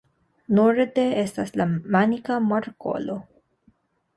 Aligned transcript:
Norde 0.59 1.03
estas 1.23 1.53
la 1.61 1.67
Manika 1.97 2.39
Markolo. 2.47 3.19